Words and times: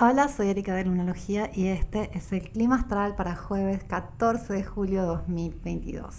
Hola, 0.00 0.28
soy 0.28 0.50
Erika 0.50 0.76
de 0.76 0.84
Lunalogía 0.84 1.50
y 1.52 1.66
este 1.66 2.16
es 2.16 2.30
el 2.30 2.50
clima 2.50 2.76
astral 2.76 3.16
para 3.16 3.34
jueves 3.34 3.82
14 3.82 4.52
de 4.52 4.62
julio 4.62 5.02
2022. 5.04 6.14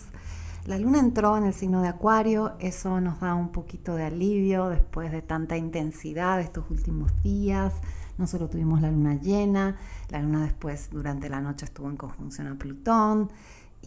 La 0.65 0.77
luna 0.77 0.99
entró 0.99 1.37
en 1.37 1.45
el 1.45 1.53
signo 1.53 1.81
de 1.81 1.87
Acuario, 1.87 2.57
eso 2.59 2.99
nos 2.99 3.21
da 3.21 3.35
un 3.35 3.53
poquito 3.53 3.95
de 3.95 4.03
alivio 4.03 4.67
después 4.67 5.13
de 5.13 5.21
tanta 5.21 5.55
intensidad 5.55 6.35
de 6.35 6.43
estos 6.43 6.69
últimos 6.69 7.09
días. 7.23 7.73
No 8.17 8.27
solo 8.27 8.49
tuvimos 8.49 8.81
la 8.81 8.91
luna 8.91 9.15
llena, 9.15 9.77
la 10.09 10.21
luna 10.21 10.43
después 10.43 10.89
durante 10.89 11.29
la 11.29 11.39
noche 11.39 11.63
estuvo 11.63 11.89
en 11.89 11.95
conjunción 11.95 12.47
a 12.47 12.55
Plutón 12.55 13.31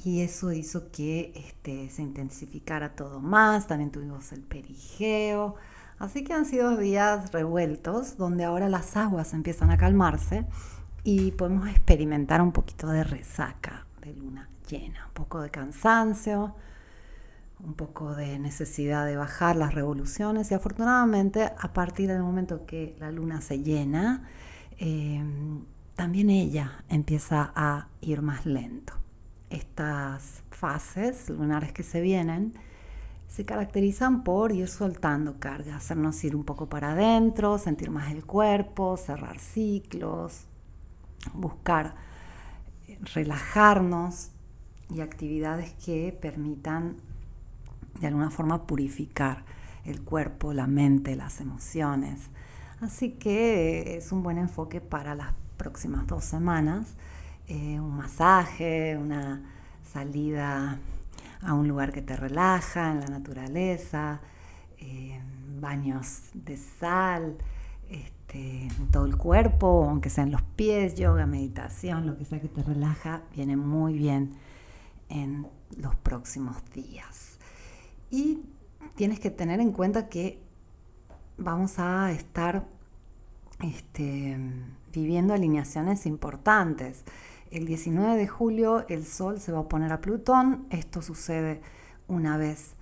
y 0.02 0.22
eso 0.22 0.52
hizo 0.52 0.90
que 0.90 1.34
este, 1.36 1.90
se 1.90 2.00
intensificara 2.00 2.96
todo 2.96 3.20
más. 3.20 3.66
También 3.66 3.90
tuvimos 3.90 4.32
el 4.32 4.40
perigeo 4.40 5.56
Así 6.02 6.24
que 6.24 6.32
han 6.32 6.46
sido 6.46 6.76
días 6.76 7.30
revueltos 7.30 8.16
donde 8.16 8.42
ahora 8.42 8.68
las 8.68 8.96
aguas 8.96 9.34
empiezan 9.34 9.70
a 9.70 9.76
calmarse 9.76 10.44
y 11.04 11.30
podemos 11.30 11.68
experimentar 11.68 12.42
un 12.42 12.50
poquito 12.50 12.88
de 12.88 13.04
resaca 13.04 13.86
de 14.00 14.12
luna 14.12 14.48
llena, 14.68 15.06
un 15.06 15.12
poco 15.12 15.40
de 15.40 15.50
cansancio, 15.50 16.56
un 17.60 17.74
poco 17.74 18.16
de 18.16 18.40
necesidad 18.40 19.06
de 19.06 19.16
bajar 19.16 19.54
las 19.54 19.74
revoluciones 19.74 20.50
y 20.50 20.54
afortunadamente 20.54 21.44
a 21.44 21.72
partir 21.72 22.08
del 22.08 22.24
momento 22.24 22.66
que 22.66 22.96
la 22.98 23.12
luna 23.12 23.40
se 23.40 23.62
llena, 23.62 24.28
em, 24.78 25.64
también 25.94 26.30
ella 26.30 26.82
empieza 26.88 27.52
a 27.54 27.86
ir 28.00 28.22
más 28.22 28.44
lento. 28.44 28.94
Estas 29.50 30.42
fases 30.50 31.30
lunares 31.30 31.72
que 31.72 31.84
se 31.84 32.00
vienen, 32.00 32.54
se 33.32 33.46
caracterizan 33.46 34.24
por 34.24 34.52
ir 34.52 34.68
soltando 34.68 35.38
carga, 35.38 35.76
hacernos 35.76 36.22
ir 36.22 36.36
un 36.36 36.44
poco 36.44 36.68
para 36.68 36.92
adentro, 36.92 37.56
sentir 37.56 37.90
más 37.90 38.12
el 38.12 38.26
cuerpo, 38.26 38.98
cerrar 38.98 39.38
ciclos, 39.38 40.44
buscar 41.32 41.94
eh, 42.88 42.98
relajarnos 43.14 44.32
y 44.90 45.00
actividades 45.00 45.72
que 45.82 46.16
permitan 46.20 46.96
de 48.00 48.08
alguna 48.08 48.28
forma 48.28 48.66
purificar 48.66 49.44
el 49.86 50.02
cuerpo, 50.02 50.52
la 50.52 50.66
mente, 50.66 51.16
las 51.16 51.40
emociones. 51.40 52.20
Así 52.82 53.12
que 53.12 53.80
eh, 53.80 53.96
es 53.96 54.12
un 54.12 54.22
buen 54.22 54.36
enfoque 54.36 54.82
para 54.82 55.14
las 55.14 55.32
próximas 55.56 56.06
dos 56.06 56.26
semanas. 56.26 56.96
Eh, 57.48 57.80
un 57.80 57.96
masaje, 57.96 58.98
una 58.98 59.42
salida 59.90 60.78
a 61.42 61.54
un 61.54 61.68
lugar 61.68 61.92
que 61.92 62.02
te 62.02 62.16
relaja, 62.16 62.92
en 62.92 63.00
la 63.00 63.06
naturaleza, 63.06 64.20
baños 65.62 66.30
de 66.34 66.56
sal, 66.56 67.38
este, 67.88 68.68
todo 68.90 69.06
el 69.06 69.16
cuerpo, 69.16 69.86
aunque 69.88 70.10
sean 70.10 70.30
los 70.30 70.42
pies, 70.42 70.96
yoga, 70.96 71.24
meditación, 71.24 72.06
lo 72.06 72.18
que 72.18 72.24
sea 72.24 72.40
que 72.40 72.48
te 72.48 72.62
relaja, 72.62 73.22
viene 73.34 73.56
muy 73.56 73.94
bien 73.94 74.32
en 75.08 75.46
los 75.76 75.94
próximos 75.96 76.56
días. 76.74 77.38
Y 78.10 78.40
tienes 78.96 79.20
que 79.20 79.30
tener 79.30 79.60
en 79.60 79.72
cuenta 79.72 80.08
que 80.08 80.42
vamos 81.38 81.78
a 81.78 82.10
estar 82.10 82.66
este, 83.62 84.36
viviendo 84.92 85.32
alineaciones 85.32 86.04
importantes. 86.06 87.04
El 87.52 87.66
19 87.66 88.16
de 88.16 88.26
julio 88.26 88.86
el 88.88 89.04
Sol 89.04 89.38
se 89.38 89.52
va 89.52 89.58
a 89.58 89.68
poner 89.68 89.92
a 89.92 90.00
Plutón. 90.00 90.64
Esto 90.70 91.02
sucede 91.02 91.60
una 92.08 92.38
vez 92.38 92.76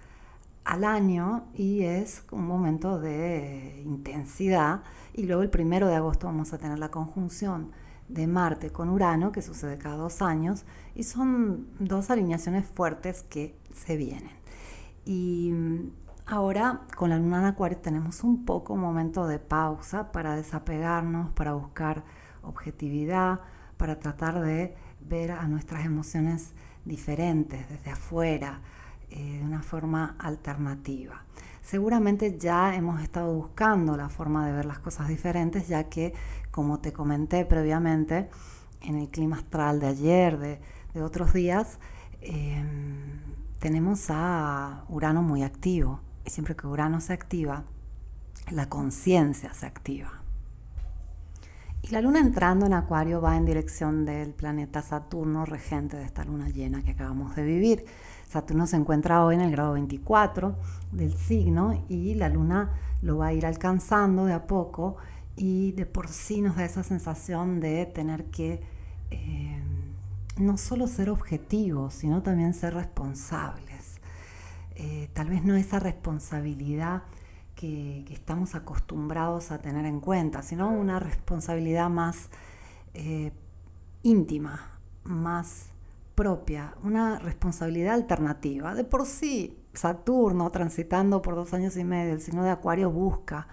al 0.65 0.85
año 0.85 1.49
y 1.55 1.83
es 1.83 2.23
un 2.31 2.47
momento 2.47 3.01
de 3.01 3.83
intensidad. 3.85 4.85
Y 5.13 5.25
luego 5.25 5.43
el 5.43 5.51
1 5.53 5.89
de 5.89 5.97
agosto 5.97 6.29
vamos 6.29 6.53
a 6.53 6.59
tener 6.59 6.79
la 6.79 6.93
conjunción 6.93 7.73
de 8.07 8.29
Marte 8.29 8.71
con 8.71 8.91
Urano, 8.91 9.33
que 9.33 9.43
sucede 9.43 9.77
cada 9.77 9.97
dos 9.97 10.23
años, 10.23 10.65
y 10.95 11.03
son 11.03 11.67
dos 11.81 12.09
alineaciones 12.09 12.65
fuertes 12.65 13.25
que 13.25 13.59
se 13.75 13.97
vienen. 13.97 14.39
Y 15.05 15.53
ahora 16.27 16.83
con 16.97 17.11
la 17.11 17.19
luna 17.19 17.41
en 17.41 17.47
Acuario 17.47 17.79
tenemos 17.79 18.23
un 18.23 18.45
poco 18.45 18.75
un 18.75 18.81
momento 18.83 19.27
de 19.27 19.41
pausa 19.41 20.13
para 20.13 20.37
desapegarnos, 20.37 21.33
para 21.33 21.55
buscar 21.55 22.05
objetividad, 22.43 23.41
para 23.81 23.99
tratar 23.99 24.43
de 24.43 24.75
ver 25.01 25.33
a 25.33 25.49
nuestras 25.49 25.87
emociones 25.87 26.53
diferentes, 26.85 27.67
desde 27.71 27.91
afuera, 27.91 28.61
eh, 29.09 29.39
de 29.39 29.43
una 29.43 29.63
forma 29.63 30.17
alternativa. 30.19 31.25
Seguramente 31.63 32.37
ya 32.39 32.77
hemos 32.77 33.01
estado 33.01 33.33
buscando 33.33 33.97
la 33.97 34.11
forma 34.11 34.47
de 34.47 34.53
ver 34.53 34.67
las 34.67 34.81
cosas 34.81 35.09
diferentes, 35.09 35.67
ya 35.67 35.85
que, 35.85 36.13
como 36.51 36.81
te 36.81 36.93
comenté 36.93 37.47
previamente, 37.47 38.29
en 38.83 38.97
el 38.97 39.09
clima 39.09 39.37
astral 39.37 39.81
de 39.81 39.87
ayer, 39.87 40.39
de, 40.39 41.03
otros 41.03 41.33
días, 41.33 41.79
em, 42.21 43.19
tenemos 43.61 44.09
a 44.11 44.85
Urano 44.89 45.23
muy 45.23 45.43
activo. 45.43 46.01
Y 46.27 46.31
siempre 46.31 46.55
que 46.55 46.67
Urano 46.67 47.01
se 47.01 47.15
activa, 47.15 47.65
la 48.51 48.69
conciencia 48.69 49.55
se 49.55 49.65
activa. 49.65 50.20
Y 51.83 51.89
la 51.89 52.03
luna 52.03 52.21
entrando 52.21 52.67
en 52.67 52.75
Acuario 52.75 53.21
va 53.21 53.37
en 53.37 53.47
dirección 53.47 54.05
del 54.05 54.35
planeta 54.35 54.83
Saturno, 54.83 55.47
regente 55.47 55.97
de 55.97 56.05
esta 56.05 56.25
luna 56.25 56.49
llena 56.51 56.83
que 56.83 56.91
acabamos 56.91 57.35
de 57.37 57.43
vivir. 57.43 57.85
Saturno 58.29 58.67
se 58.67 58.77
encuentra 58.77 59.25
hoy 59.25 59.37
en 59.37 59.41
el 59.41 59.51
grado 59.51 59.73
24 59.73 60.57
del 60.93 61.15
signo 61.15 61.83
y 61.89 62.15
la 62.15 62.29
luna 62.29 62.71
lo 63.01 63.17
va 63.17 63.29
a 63.29 63.33
ir 63.33 63.47
alcanzando 63.47 64.27
de 64.27 64.35
a 64.35 64.47
poco 64.47 64.97
y 65.37 65.73
de 65.73 65.87
por 65.87 66.09
sí 66.09 66.43
nos 66.43 66.57
da 66.57 66.67
esa 66.67 66.83
sensación 66.83 67.61
de 67.61 67.87
tener 67.87 68.27
que 68.27 68.61
eh, 69.11 69.63
no 70.37 70.59
solo 70.59 70.87
ser 70.87 71.09
objetivos, 71.09 71.95
sino 71.95 72.23
también 72.23 72.53
ser 72.53 72.75
responsables. 72.75 74.01
Eh, 74.77 75.09
tal 75.15 75.31
vez 75.31 75.45
no 75.45 75.57
esa 75.57 75.79
responsabilidad 75.79 77.03
que, 77.55 78.05
estamos 78.11 78.55
acostumbrados 78.55 79.51
a 79.51 79.59
tener 79.59 79.87
en 79.87 80.01
cuenta, 80.01 80.43
sino 80.43 80.71
una 80.71 80.99
responsabilidad 80.99 81.91
más 81.91 82.31
eh, 82.95 83.33
íntima, 84.03 84.79
más 85.05 85.67
propia, 86.15 86.75
una 86.83 87.19
responsabilidad 87.19 87.95
alternativa. 87.95 88.75
De 88.75 88.85
por 88.85 89.07
sí, 89.07 89.59
Saturno, 89.75 90.51
transitando 90.51 91.23
por 91.23 91.35
dos 91.35 91.55
años 91.55 91.77
y 91.77 91.85
medio, 91.85 92.15
el 92.15 92.21
signo 92.21 92.43
de 92.45 92.51
Acuario 92.51 92.91
busca 92.91 93.49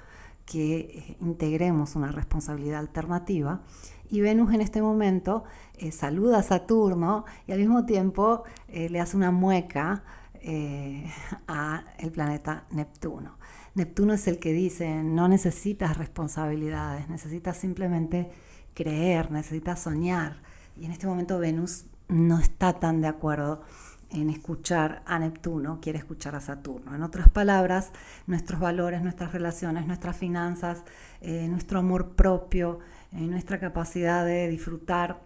que 0.46 0.78
eh, 0.78 1.18
integremos 1.20 1.96
una 1.96 2.12
responsabilidad 2.12 2.80
alternativa. 2.80 3.62
Y 4.10 4.22
Venus 4.22 4.54
en 4.54 4.62
este 4.62 4.82
momento 4.82 5.44
eh, 5.76 5.92
saluda 5.92 6.40
a 6.40 6.44
Saturno 6.44 7.26
y 7.46 7.52
al 7.52 7.60
mismo 7.60 7.86
tiempo 7.86 8.44
le 8.70 9.00
hace 9.02 9.18
una 9.18 9.32
mueca 9.32 10.04
a 11.48 11.84
el 12.00 12.12
planeta 12.12 12.66
Neptuno. 12.72 13.38
Neptuno 13.78 14.14
es 14.14 14.28
el 14.28 14.40
que 14.40 14.54
dice, 14.54 15.04
no 15.04 15.28
necesitas 15.28 15.98
responsabilidades, 15.98 17.10
necesitas 17.10 17.58
simplemente 17.58 18.32
creer, 18.74 19.30
necesitas 19.30 19.84
soñar. 19.84 20.42
Y 20.76 20.86
en 20.86 20.92
este 20.92 21.06
momento 21.06 21.38
Venus 21.38 21.86
no 22.08 22.40
está 22.40 22.80
tan 22.80 23.02
de 23.02 23.08
acuerdo 23.08 23.62
en 24.10 24.32
escuchar 24.32 25.04
a 25.06 25.20
Neptuno, 25.20 25.78
quiere 25.80 26.00
escuchar 26.00 26.34
a 26.34 26.42
Saturno. 26.42 26.96
En 26.96 27.04
otras 27.04 27.30
palabras, 27.30 27.92
nuestros 28.26 28.60
valores, 28.60 29.04
nuestras 29.04 29.32
relaciones, 29.32 29.86
nuestras 29.86 30.18
finanzas, 30.18 30.84
eh, 31.22 31.48
nuestro 31.48 31.78
amor 31.78 32.16
propio, 32.16 32.80
eh, 33.12 33.28
nuestra 33.28 33.60
capacidad 33.60 34.26
de 34.26 34.48
disfrutar, 34.48 35.22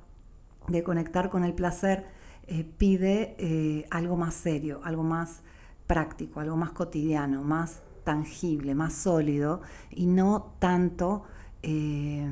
de 0.67 0.83
conectar 0.83 1.29
con 1.29 1.45
el 1.45 1.53
placer, 1.53 2.03
eh, 2.47 2.65
pide 2.65 3.87
algo 3.91 4.17
más 4.17 4.33
serio, 4.33 4.81
algo 4.83 5.03
más 5.03 5.41
práctico, 5.87 6.41
algo 6.41 6.57
más 6.57 6.71
cotidiano, 6.71 7.45
más 7.45 7.83
tangible, 8.03 8.75
más 8.75 8.93
sólido 8.93 9.61
y 9.89 10.07
no 10.07 10.53
tanto 10.59 11.23
eh, 11.63 12.27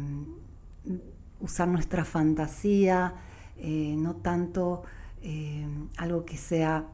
usar 1.40 1.68
nuestra 1.68 2.04
fantasía, 2.04 3.14
eh, 3.58 3.96
no 3.98 4.16
tanto 4.16 4.84
eh, 5.22 5.68
algo 5.98 6.26
que 6.26 6.38
sea 6.38 6.86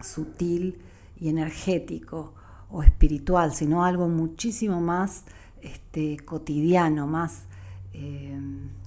sutil 0.00 0.80
y 1.16 1.28
energético 1.28 2.34
o 2.70 2.82
espiritual, 2.82 3.52
sino 3.54 3.84
algo 3.84 4.08
muchísimo 4.08 4.80
más 4.80 5.24
este, 5.60 6.16
cotidiano, 6.24 7.06
más 7.06 7.44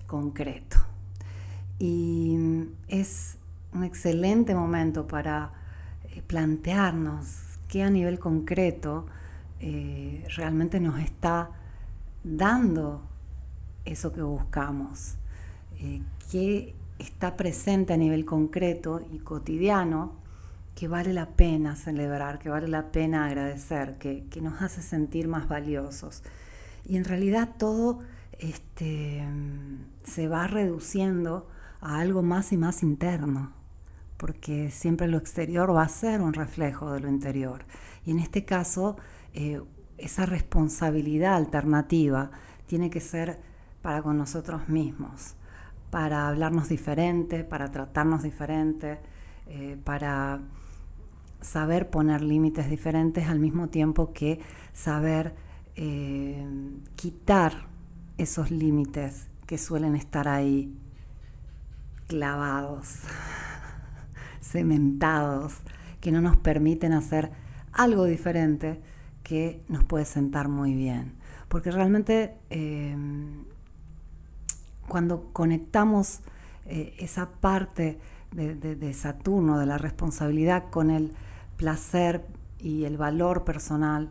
concreto. 0.07 0.78
Y 1.78 2.38
es 2.88 3.38
un 3.72 3.84
excelente 3.84 4.56
momento 4.56 5.07
para 5.07 5.54
plantearnos 6.25 7.55
a 7.81 7.89
nivel 7.89 8.19
concreto 8.19 9.06
eh, 9.60 10.25
realmente 10.36 10.80
nos 10.80 11.00
está 11.00 11.50
dando 12.24 13.01
eso 13.86 14.12
que 14.12 14.22
buscamos, 14.22 15.16
eh, 15.80 16.01
qué 16.31 16.75
está 17.00 17.36
presente 17.36 17.94
a 17.94 17.98
nivel 17.98 18.25
concreto 18.25 19.01
y 19.12 19.19
cotidiano 19.19 20.13
que 20.75 20.88
vale 20.89 21.13
la 21.13 21.30
pena 21.30 21.75
celebrar, 21.75 22.38
que 22.38 22.50
vale 22.50 22.68
la 22.68 22.92
pena 22.92 23.25
agradecer, 23.25 23.98
que, 23.98 24.25
nos 24.42 24.62
hace 24.62 24.81
sentir 24.81 25.28
más 25.28 25.48
valiosos. 25.48 26.21
Y 26.86 26.98
en 26.98 27.06
realidad 27.06 27.50
todo 27.57 28.00
este, 28.39 29.25
se 30.04 30.28
va 30.28 30.48
reduciendo 30.48 31.48
a 31.80 32.00
algo 32.00 32.21
más 32.21 32.51
y 32.51 32.57
más 32.57 32.83
interno, 32.83 33.54
porque 34.18 34.72
siempre 34.72 35.08
lo 35.08 35.18
exterior 35.18 35.76
va 35.76 35.84
a 35.84 35.90
ser 35.90 36.22
un 36.22 36.34
reflejo 36.34 36.92
de 36.92 37.00
lo 37.00 37.10
interior. 37.10 37.66
Y 38.06 38.12
en 38.12 38.20
este 38.20 38.46
caso, 38.46 38.98
eh, 39.34 39.62
esa 39.98 40.26
responsabilidad 40.26 41.36
alternativa 41.36 42.32
tiene 42.68 42.90
que 42.90 43.00
ser 43.00 43.40
para 43.82 44.02
con 44.02 44.18
nosotros 44.18 44.68
mismos, 44.68 45.36
para 45.90 46.28
hablarnos 46.28 46.70
diferente, 46.70 47.44
para 47.44 47.72
tratarnos 47.72 48.24
diferente, 48.24 49.00
eh, 49.48 49.78
para 49.84 50.42
saber 51.42 51.90
poner 51.90 52.22
límites 52.22 52.70
diferentes 52.70 53.28
al 53.28 53.40
mismo 53.40 53.70
tiempo 53.70 54.12
que 54.12 54.40
saber 54.74 55.36
eh, 55.76 56.46
quitar 56.96 57.68
esos 58.18 58.50
límites 58.50 59.28
que 59.46 59.58
suelen 59.58 59.96
estar 59.96 60.28
ahí 60.28 60.74
clavados, 62.08 63.00
cementados, 64.45 65.56
que 66.01 66.12
no 66.12 66.21
nos 66.21 66.38
permiten 66.38 66.94
hacer 66.94 67.31
algo 67.71 68.06
diferente 68.06 68.80
que 69.24 69.62
nos 69.68 69.83
puede 69.83 70.06
sentar 70.06 70.47
muy 70.47 70.74
bien. 70.74 71.13
Porque 71.47 71.71
realmente 71.71 72.36
eh, 72.50 72.95
cuando 74.88 75.30
conectamos 75.33 76.21
eh, 76.65 76.95
esa 77.00 77.30
parte 77.31 78.00
de, 78.31 78.94
Saturno, 78.94 79.57
de 79.57 79.65
la 79.65 79.77
responsabilidad 79.77 80.69
con 80.69 80.89
el 80.92 81.13
placer 81.57 82.25
y 82.59 82.83
el 82.83 82.97
valor 82.97 83.45
personal, 83.45 84.09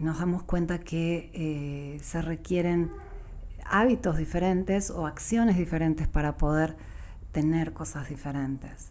nos 0.00 0.18
damos 0.18 0.42
cuenta 0.44 0.78
que 0.78 1.30
eh, 1.34 2.00
se 2.02 2.22
requieren 2.22 2.90
hábitos 3.66 4.16
diferentes 4.16 4.90
o 4.90 5.06
acciones 5.06 5.56
diferentes 5.56 6.08
para 6.08 6.36
poder 6.36 6.76
tener 7.32 7.72
cosas 7.72 8.08
diferentes. 8.08 8.90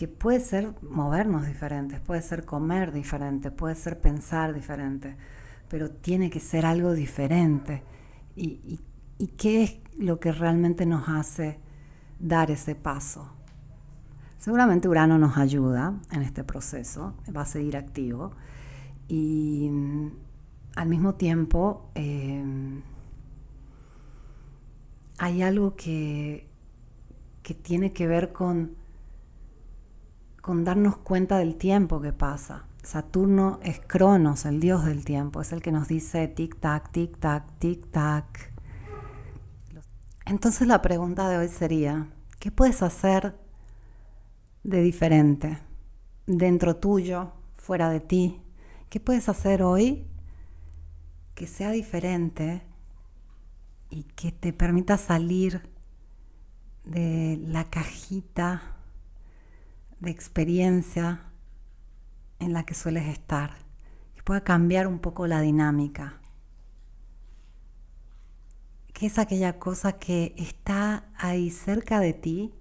Que 0.00 0.08
puede 0.08 0.40
ser 0.40 0.72
movernos 0.80 1.46
diferentes, 1.46 2.00
puede 2.00 2.22
ser 2.22 2.46
comer 2.46 2.90
diferente, 2.90 3.50
puede 3.50 3.74
ser 3.74 4.00
pensar 4.00 4.54
diferente, 4.54 5.14
pero 5.68 5.90
tiene 5.90 6.30
que 6.30 6.40
ser 6.40 6.64
algo 6.64 6.94
diferente. 6.94 7.82
¿Y, 8.34 8.80
qué 9.36 9.62
es 9.62 9.76
lo 9.98 10.18
que 10.18 10.32
realmente 10.32 10.86
nos 10.86 11.06
hace 11.10 11.58
dar 12.18 12.50
ese 12.50 12.74
paso? 12.74 13.30
Seguramente 14.38 14.88
Urano 14.88 15.18
nos 15.18 15.36
ayuda 15.36 16.00
en 16.10 16.22
este 16.22 16.44
proceso, 16.44 17.12
va 17.36 17.42
a 17.42 17.44
seguir 17.44 17.76
activo 17.76 18.30
y 19.06 19.68
mm, 19.70 20.12
al 20.76 20.88
mismo 20.88 21.16
tiempo 21.16 21.90
eh, 21.94 22.42
hay 25.18 25.42
algo 25.42 25.76
que, 25.76 26.48
que 27.42 27.52
tiene 27.52 27.92
que 27.92 28.06
ver 28.06 28.32
con, 28.32 28.79
con 30.50 30.64
darnos 30.64 30.96
cuenta 30.96 31.38
del 31.38 31.54
tiempo 31.54 32.00
que 32.00 32.12
pasa. 32.12 32.64
Saturno 32.82 33.60
es 33.62 33.78
Cronos, 33.86 34.44
el 34.46 34.58
dios 34.58 34.84
del 34.84 35.04
tiempo, 35.04 35.40
es 35.40 35.52
el 35.52 35.62
que 35.62 35.70
nos 35.70 35.86
dice 35.86 36.26
tic-tac, 36.34 36.90
tic-tac, 36.90 37.44
tic-tac. 37.60 38.24
Entonces 40.26 40.66
la 40.66 40.82
pregunta 40.82 41.28
de 41.28 41.38
hoy 41.38 41.46
sería, 41.46 42.08
¿qué 42.40 42.50
puedes 42.50 42.82
hacer 42.82 43.38
de 44.64 44.82
diferente 44.82 45.60
dentro 46.26 46.74
tuyo, 46.74 47.30
fuera 47.54 47.88
de 47.88 48.00
ti? 48.00 48.42
¿Qué 48.88 48.98
puedes 48.98 49.28
hacer 49.28 49.62
hoy 49.62 50.04
que 51.36 51.46
sea 51.46 51.70
diferente 51.70 52.62
y 53.88 54.02
que 54.02 54.32
te 54.32 54.52
permita 54.52 54.98
salir 54.98 55.62
de 56.82 57.38
la 57.40 57.70
cajita 57.70 58.78
de 60.00 60.10
experiencia 60.10 61.30
en 62.38 62.52
la 62.52 62.64
que 62.64 62.74
sueles 62.74 63.06
estar, 63.06 63.58
que 64.14 64.22
pueda 64.22 64.42
cambiar 64.42 64.86
un 64.86 64.98
poco 64.98 65.26
la 65.26 65.40
dinámica. 65.40 66.20
¿Qué 68.94 69.06
es 69.06 69.18
aquella 69.18 69.58
cosa 69.58 69.98
que 69.98 70.34
está 70.36 71.08
ahí 71.16 71.50
cerca 71.50 72.00
de 72.00 72.12
ti? 72.12 72.54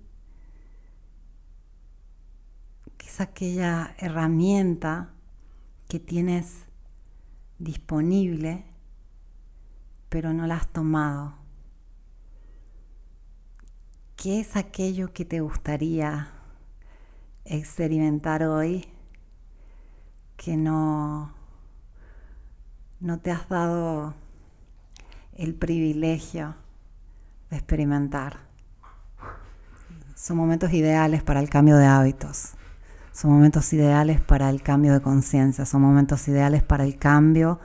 ¿Qué 2.97 3.07
es 3.07 3.21
aquella 3.21 3.95
herramienta 3.97 5.13
que 5.87 5.99
tienes 5.99 6.65
disponible 7.57 8.65
pero 10.09 10.33
no 10.33 10.47
la 10.47 10.55
has 10.55 10.67
tomado? 10.67 11.35
¿Qué 14.15 14.41
es 14.41 14.57
aquello 14.57 15.13
que 15.13 15.23
te 15.23 15.39
gustaría 15.39 16.38
experimentar 17.49 18.43
hoy 18.43 18.85
que 20.37 20.55
no, 20.55 21.33
no 22.99 23.19
te 23.19 23.31
has 23.31 23.49
dado 23.49 24.13
el 25.33 25.55
privilegio 25.55 26.55
de 27.49 27.57
experimentar? 27.57 28.37
Son 30.15 30.37
momentos 30.37 30.71
ideales 30.73 31.23
para 31.23 31.39
el 31.39 31.49
cambio 31.49 31.77
de 31.77 31.85
hábitos, 31.85 32.51
son 33.11 33.31
momentos 33.31 33.73
ideales 33.73 34.21
para 34.21 34.49
el 34.49 34.61
cambio 34.61 34.93
de 34.93 35.01
conciencia, 35.01 35.65
son 35.65 35.81
momentos 35.81 36.27
ideales 36.27 36.61
para 36.61 36.83
el 36.83 36.97
cambio 36.97 37.59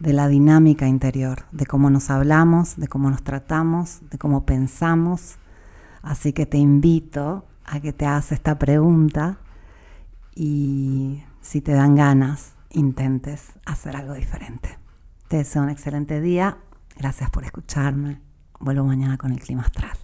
de 0.00 0.12
la 0.12 0.28
dinámica 0.28 0.86
interior, 0.86 1.44
de 1.50 1.66
cómo 1.66 1.90
nos 1.90 2.08
hablamos, 2.08 2.76
de 2.76 2.88
cómo 2.88 3.10
nos 3.10 3.22
tratamos, 3.22 3.98
de 4.10 4.18
cómo 4.18 4.46
pensamos. 4.46 5.36
Así 6.02 6.32
que 6.32 6.46
te 6.46 6.56
invito 6.56 7.47
a 7.70 7.80
que 7.80 7.92
te 7.92 8.06
hagas 8.06 8.32
esta 8.32 8.58
pregunta 8.58 9.38
y 10.34 11.22
si 11.40 11.60
te 11.60 11.72
dan 11.72 11.94
ganas, 11.94 12.54
intentes 12.70 13.52
hacer 13.66 13.96
algo 13.96 14.14
diferente. 14.14 14.78
Te 15.28 15.38
deseo 15.38 15.62
un 15.62 15.70
excelente 15.70 16.20
día. 16.20 16.58
Gracias 16.96 17.30
por 17.30 17.44
escucharme. 17.44 18.20
Vuelvo 18.60 18.84
mañana 18.84 19.18
con 19.18 19.32
el 19.32 19.40
clima 19.40 19.62
astral. 19.62 19.96